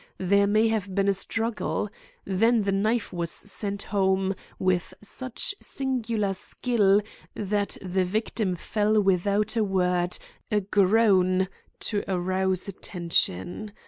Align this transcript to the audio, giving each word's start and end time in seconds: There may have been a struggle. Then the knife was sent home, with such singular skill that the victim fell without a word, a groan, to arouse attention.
There 0.17 0.47
may 0.47 0.67
have 0.69 0.95
been 0.95 1.07
a 1.07 1.13
struggle. 1.13 1.87
Then 2.25 2.63
the 2.63 2.71
knife 2.71 3.13
was 3.13 3.29
sent 3.29 3.83
home, 3.83 4.33
with 4.57 4.95
such 5.03 5.53
singular 5.61 6.33
skill 6.33 7.03
that 7.35 7.77
the 7.83 8.03
victim 8.03 8.55
fell 8.55 8.99
without 8.99 9.55
a 9.55 9.63
word, 9.63 10.17
a 10.51 10.61
groan, 10.61 11.49
to 11.81 12.03
arouse 12.07 12.67
attention. 12.67 13.73